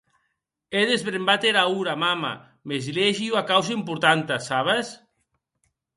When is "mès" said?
2.67-2.85